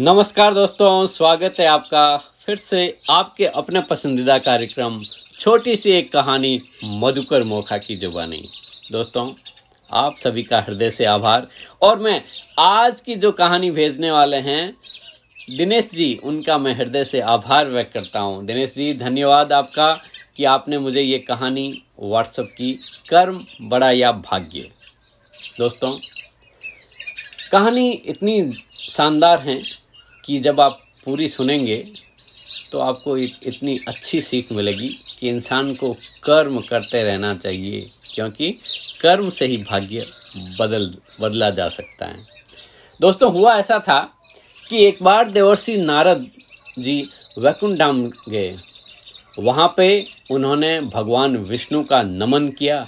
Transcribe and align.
नमस्कार 0.00 0.54
दोस्तों, 0.54 1.06
स्वागत 1.06 1.54
है 1.60 1.66
आपका 1.66 2.16
फिर 2.16 2.56
से 2.56 2.98
आपके 3.10 3.46
अपने 3.46 3.80
पसंदीदा 3.80 4.38
कार्यक्रम, 4.38 5.00
छोटी 5.38 5.76
सी 5.76 5.90
एक 5.90 6.12
कहानी, 6.12 6.60
मधुकर 6.84 7.44
मोखा 7.44 7.78
की 7.78 7.96
जुबानी। 7.96 8.48
दोस्तों, 8.92 9.34
आप 9.92 10.16
सभी 10.16 10.42
का 10.42 10.58
हृदय 10.58 10.90
से 10.90 11.04
आभार। 11.04 11.46
और 11.82 11.98
मैं 11.98 12.22
आज 12.58 13.00
की 13.00 13.14
जो 13.14 13.32
कहानी 13.32 13.70
भेजने 13.70 14.10
वाले 14.10 14.36
हैं, 14.36 14.76
दिनेश 15.56 15.90
जी, 15.94 16.20
उनका 16.24 16.58
मैं 16.58 16.74
हृदय 16.74 17.04
से 17.04 17.20
आभार 17.20 17.68
व्यक्त 17.68 17.92
करता 17.92 18.20
हूँ। 18.20 18.44
दिनेश 18.46 18.74
जी, 18.74 18.94
धन्यवाद 18.94 19.52
आपका 19.52 20.00
कि 20.36 20.44
आपने 20.44 20.78
मुझे 20.78 21.02
ये 21.02 21.18
कहानी 21.18 21.82
व्हाट्सएप 22.02 22.46
की। 22.58 22.72
कर्म 23.08 23.44
बड़ा 23.62 23.90
या 23.90 24.12
भाग्य। 24.12 24.70
दोस्तों, 25.58 25.98
कहानी 27.52 27.90
इतनी 27.92 28.50
शानदार 28.72 29.38
है 29.38 29.77
कि 30.28 30.38
जब 30.38 30.60
आप 30.60 30.80
पूरी 31.04 31.28
सुनेंगे 31.28 31.76
तो 32.72 32.78
आपको 32.80 33.16
इतनी 33.16 33.78
अच्छी 33.88 34.20
सीख 34.20 34.50
मिलेगी 34.52 34.88
कि 35.18 35.28
इंसान 35.28 35.72
को 35.74 35.92
कर्म 36.22 36.60
करते 36.60 37.02
रहना 37.02 37.32
चाहिए, 37.34 37.80
क्योंकि 38.14 38.50
कर्म 39.02 39.30
से 39.30 39.46
ही 39.46 39.56
भाग्य 39.58 40.04
बदल, 40.60 40.94
बदला 41.20 41.50
जा 41.50 41.68
सकता 41.68 42.06
है। 42.06 42.26
दोस्तों, 43.00 43.32
हुआ 43.32 43.56
ऐसा 43.58 43.78
था 43.78 44.00
कि 44.64 44.84
एक 44.86 45.02
बार 45.02 45.30
देवर्षि 45.30 45.76
नारद 45.76 46.30
जी 46.78 47.02
धाम 47.38 48.04
गए 48.28 48.54
वहाँ 49.38 49.72
पे 49.76 50.06
उन्होंने 50.30 50.80
भगवान 50.82 51.36
विष्णु 51.38 51.82
का 51.84 52.02
नमन 52.02 52.48
किया। 52.50 52.86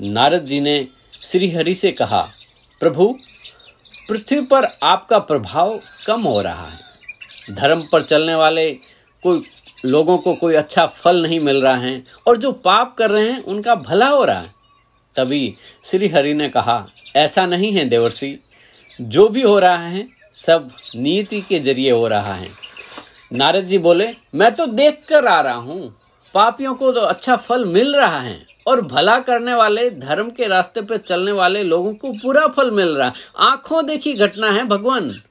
नारद 0.00 0.44
जी 0.44 0.60
ने 0.60 0.76
श्री 1.22 1.50
हरि 1.50 1.74
से 1.74 1.92
कहा, 1.92 2.22
प्रभु 2.80 3.14
पृथ्वी 4.08 4.40
पर 4.40 4.66
आपका 4.82 5.18
प्रभाव 5.18 5.80
कम 6.06 6.20
हो 6.20 6.40
रहा 6.40 6.66
है। 6.66 6.78
धर्म 7.50 7.82
पर 7.92 8.02
चलने 8.02 8.34
वाले 8.34 8.70
कोई 9.22 9.42
लोगों 9.84 10.18
को 10.18 10.34
कोई 10.34 10.54
अच्छा 10.54 10.86
फल 10.86 11.22
नहीं 11.22 11.40
मिल 11.40 11.62
रहा 11.62 11.76
है 11.76 12.02
और 12.26 12.36
जो 12.36 12.52
पाप 12.52 12.94
कर 12.98 13.10
रहे 13.10 13.30
हैं, 13.30 13.42
उनका 13.44 13.74
भला 13.74 14.08
हो 14.08 14.24
रहा 14.24 14.40
है। 14.40 14.54
तभी 15.14 15.54
श्री 15.84 16.08
हरि 16.08 16.34
ने 16.34 16.48
कहा, 16.48 16.84
ऐसा 17.16 17.46
नहीं 17.46 17.72
है 17.72 17.84
देवर्षि। 17.84 18.42
जो 19.00 19.28
भी 19.28 19.42
हो 19.42 19.58
रहा 19.58 19.76
है, 19.76 20.08
सब 20.34 20.70
नीति 20.96 21.40
के 21.40 21.58
ज़रिए 21.58 21.90
हो 21.90 22.08
रहा 22.08 22.34
है। 22.34 22.48
नारद 23.32 23.64
जी 23.64 23.78
बोले, 23.78 24.14
मैं 24.34 24.54
तो 24.54 24.66
देख 24.66 25.00
कर 25.08 25.26
आ 25.26 25.40
रहा 25.40 25.54
हूँ। 25.54 25.98
पापियों 26.34 26.74
को 26.74 26.92
तो 26.92 27.00
अच्छा 27.00 27.36
फल 27.36 27.64
मिल 27.64 27.96
रहा 27.96 28.20
है। 28.20 28.51
और 28.66 28.80
भला 28.80 29.18
करने 29.18 29.54
वाले, 29.54 29.90
धर्म 29.90 30.30
के 30.30 30.46
रास्ते 30.46 30.82
पर 30.82 30.96
चलने 30.96 31.32
वाले 31.32 31.62
लोगों 31.62 31.94
को 31.94 32.12
पूरा 32.12 32.46
फल 32.46 32.70
मिल 32.70 32.88
रहा 32.88 33.06
है। 33.06 33.14
आँखों 33.38 33.86
देखी 33.86 34.12
घटना 34.12 34.50
है 34.50 34.64
भगवान। 34.64 35.22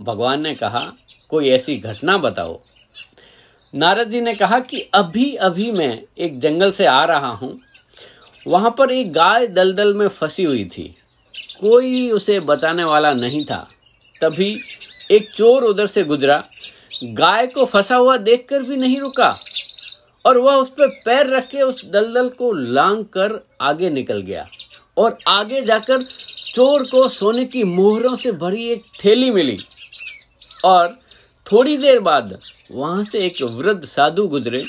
भगवान 0.00 0.40
ने 0.40 0.54
कहा, 0.54 0.92
कोई 1.28 1.48
ऐसी 1.48 1.76
घटना 1.76 2.18
बताओ। 2.18 2.60
नारद 3.74 4.10
जी 4.10 4.20
ने 4.20 4.34
कहा 4.34 4.58
कि 4.60 4.80
अभी 4.94 5.34
अभी 5.34 5.72
मैं 5.72 6.02
एक 6.18 6.40
जंगल 6.40 6.70
से 6.70 6.86
आ 6.86 7.04
रहा 7.04 7.28
हूँ। 7.28 7.60
वहाँ 8.46 8.74
पर 8.78 8.90
एक 8.90 9.12
गाय 9.12 9.46
दलदल 9.46 9.94
में 9.94 10.08
फंसी 10.08 10.44
हुई 10.44 10.64
थी। 10.64 10.96
कोई 11.60 12.10
उसे 12.10 12.40
बचाने 12.40 12.84
वाला 12.84 13.12
नहीं 13.12 13.44
था। 13.44 13.70
तभी 14.20 14.60
एक 15.10 15.32
चोर 15.32 15.62
उधर 15.62 15.86
से 15.86 16.04
गुजरा। 16.04 16.44
गाय 17.04 17.46
को 17.46 17.64
फंसा 17.64 17.96
हुआ 17.96 18.16
देखकर 18.16 18.62
भी 18.62 18.76
नहीं 18.76 19.00
रुका। 19.00 19.38
और 20.24 20.38
वह 20.38 20.54
उस 20.54 20.68
पर 20.70 20.88
पैर 21.04 21.26
रख 21.26 21.48
के 21.48 21.62
उस 21.62 21.84
दलदल 21.92 22.28
को 22.28 22.52
लांग 22.52 23.04
कर 23.14 23.38
आगे 23.60 23.90
निकल 23.90 24.20
गया 24.22 24.46
और 24.96 25.16
आगे 25.28 25.62
जाकर 25.62 26.02
चोर 26.54 26.82
को 26.82 27.08
सोने 27.08 27.44
की 27.44 27.62
मोहरों 27.64 28.14
से 28.16 28.32
भरी 28.32 28.68
एक 28.68 28.82
थैली 29.04 29.30
मिली। 29.30 29.56
और 30.64 30.98
थोड़ी 31.46 31.76
देर 31.76 32.00
बाद 32.00 32.38
वहाँ 32.72 33.02
से 33.04 33.18
एक 33.18 33.42
वृद्ध 33.42 33.84
साधु 33.84 34.26
गुजरे 34.28 34.62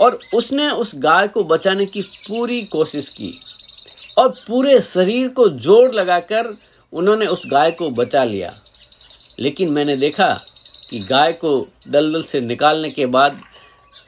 और 0.00 0.18
उसने 0.34 0.70
उस 0.70 0.92
गाय 0.96 1.28
को 1.28 1.44
बचाने 1.44 1.86
की 1.86 2.02
पूरी 2.02 2.62
कोशिश 2.62 3.08
की 3.08 3.32
और 4.18 4.28
पूरे 4.46 4.80
शरीर 4.80 5.28
को 5.28 5.48
ज़ोर 5.48 5.94
लगाकर 5.94 6.52
उन्होंने 6.92 7.26
उस 7.26 7.42
गाय 7.46 7.70
को 7.70 7.90
बचा 7.90 8.24
लिया। 8.24 8.54
लेकिन 9.40 9.72
मैंने 9.72 9.96
देखा 9.96 10.28
कि 10.90 10.98
गाय 11.00 11.32
को 11.34 11.54
दलदल 11.88 12.22
से 12.22 12.40
निकालने 12.40 12.90
के 12.90 13.06
बाद 13.06 13.40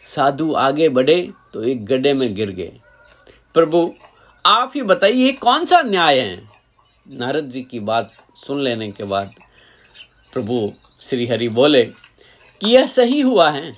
साधु 0.05 0.55
आगे 0.55 0.89
बढ़े 0.89 1.29
तो 1.55 1.63
एक 1.65 1.85
गड्ढे 1.87 2.13
में 2.13 2.35
गिर 2.35 2.51
गए। 2.51 2.73
प्रभु, 3.55 3.95
आप 4.47 4.73
ही 4.75 4.83
बताइए, 4.83 5.33
कौन 5.33 5.65
सा 5.65 5.81
न्याय 5.83 6.21
है? 6.21 6.49
नारद 7.11 7.45
जी 7.45 7.63
की 7.63 7.81
बात 7.81 8.11
सुन 8.47 8.63
लेने 8.63 8.93
के 8.93 9.05
बाद 9.05 9.35
प्रभु 10.33 10.73
श्री 11.01 11.27
हरि 11.27 11.49
बोले, 11.49 11.85
कि 12.61 12.71
यह 12.71 12.87
सही 12.87 13.21
हुआ 13.21 13.51
है। 13.51 13.77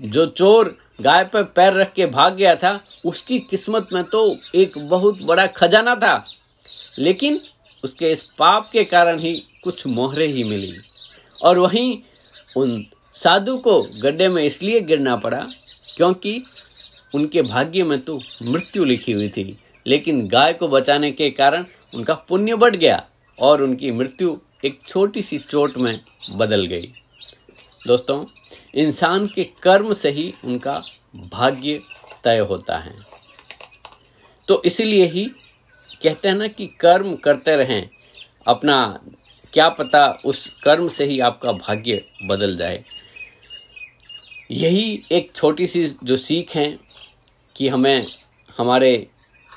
जो 0.00 0.26
चोर 0.26 0.78
गाय 1.00 1.24
पर 1.24 1.42
पैर 1.42 1.72
रख 1.72 1.92
के 1.92 2.06
भाग 2.06 2.34
गया 2.34 2.54
था, 2.54 2.78
उसकी 3.06 3.38
किस्मत 3.38 3.88
में 3.92 4.04
तो 4.04 4.36
एक 4.54 4.78
बहुत 4.78 5.22
बड़ा 5.22 5.46
खजाना 5.46 5.94
था। 5.94 6.24
लेकिन 6.98 7.40
उसके 7.84 8.12
इस 8.12 8.22
पाप 8.22 8.70
के 8.72 8.84
कारण 8.84 9.18
ही 9.18 9.44
कुछ 9.64 9.86
मोहरे 9.86 10.26
ही 10.26 10.44
मिली। 10.44 10.72
और 11.42 11.58
वहीं 11.58 11.98
उन 12.56 12.86
साधु 13.14 13.56
को 13.56 13.86
गड्ढे 14.02 14.28
में 14.28 14.42
इसलिए 14.42 14.80
गिरना 14.80 15.16
पड़ा 15.16 15.46
क्योंकि 15.96 16.44
उनके 17.14 17.42
भाग्य 17.42 17.82
में 17.82 18.00
तो 18.00 18.20
मृत्यु 18.42 18.84
लिखी 18.84 19.12
हुई 19.12 19.28
थी। 19.28 19.58
लेकिन 19.86 20.28
गाय 20.28 20.52
को 20.52 20.68
बचाने 20.68 21.10
के 21.10 21.30
कारण 21.30 21.64
उनका 21.94 22.14
पुण्य 22.14 22.54
बढ़ 22.54 22.76
गया 22.76 23.04
और 23.38 23.62
उनकी 23.62 23.92
मृत्यु 23.92 24.38
एक 24.64 24.78
छोटी 24.88 25.22
सी 25.22 25.38
चोट 25.38 25.78
में 25.78 26.00
बदल 26.36 26.66
गई। 26.66 26.92
दोस्तों, 27.86 28.26
इंसान 28.74 29.26
के 29.26 29.44
कर्म 29.44 29.92
से 29.92 30.10
ही 30.10 30.34
उनका 30.44 30.74
भाग्य 31.16 31.80
तय 32.24 32.38
होता 32.38 32.78
है। 32.78 32.94
तो 34.48 34.62
इसीलिए 34.64 35.06
ही 35.06 35.24
कहते 36.02 36.28
हैं 36.28 36.34
ना 36.34 36.46
कि 36.46 36.66
कर्म 36.66 37.16
करते 37.16 37.56
रहें। 37.56 37.88
अपना 38.46 39.00
क्या 39.52 39.68
पता 39.68 40.18
उस 40.26 40.60
कर्म 40.64 40.88
से 40.88 41.04
ही 41.04 41.20
आपका 41.20 41.52
भाग्य 41.52 42.04
बदल 42.26 42.56
जाए। 42.56 42.82
यही 44.50 45.02
एक 45.12 45.32
छोटी 45.34 45.66
सी 45.66 45.86
जो 46.04 46.16
सीख 46.16 46.56
है 46.56 46.78
कि 47.56 47.68
हमें 47.68 48.06
हमारे 48.58 49.06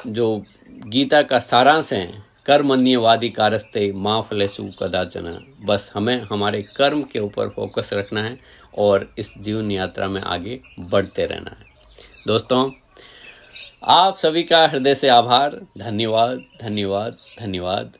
जो 0.07 0.45
गीता 0.69 1.21
का 1.21 1.39
सारांश 1.39 1.93
है 1.93 2.23
कर्मण्यवादी 2.45 3.29
कारस्ते 3.29 3.91
माँ 3.91 4.21
फलेसु 4.21 4.63
कदाचन। 4.81 5.55
बस 5.65 5.91
हमें 5.95 6.21
हमारे 6.21 6.61
कर्म 6.61 7.01
के 7.03 7.19
ऊपर 7.19 7.49
फोकस 7.49 7.89
रखना 7.93 8.23
है 8.23 8.39
और 8.77 9.13
इस 9.17 9.37
जीवन 9.37 9.71
यात्रा 9.71 10.07
में 10.07 10.21
आगे 10.21 10.59
बढ़ते 10.79 11.25
रहना 11.25 11.55
है। 11.59 11.65
दोस्तों, 12.27 12.71
आप 13.83 14.17
सभी 14.17 14.43
का 14.43 14.67
हृदय 14.67 14.95
से 14.95 15.09
आभार। 15.09 15.61
धन्यवाद 15.77 16.41
धन्यवाद 16.61 17.17
धन्यवाद। 17.39 17.93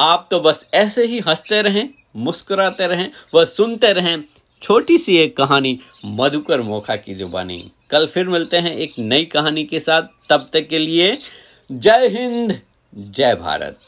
आप 0.00 0.28
तो 0.30 0.40
बस 0.40 0.70
ऐसे 0.74 1.06
ही 1.06 1.18
हँसते 1.18 1.62
रहें, 1.62 1.88
मुस्कुराते 2.16 2.86
रहें, 2.86 3.10
बस 3.34 3.56
सुनते 3.56 3.92
रहें 3.92 4.24
छोटी 4.62 4.98
सी 4.98 5.16
एक 5.16 5.36
कहानी 5.36 5.80
मधुकर 6.04 6.60
मोखा 6.60 6.96
की 6.96 7.14
जुबानी। 7.14 7.70
कल 7.90 8.06
फिर 8.06 8.28
मिलते 8.28 8.56
हैं 8.56 8.76
एक 8.76 8.92
नई 8.98 9.24
कहानी 9.24 9.64
के 9.64 9.80
साथ। 9.80 10.02
तब 10.30 10.46
तक 10.52 10.68
के 10.68 10.78
लिए 10.78 11.18
जय 11.72 12.08
हिंद, 12.08 12.60
जय 12.94 13.34
भारत। 13.34 13.78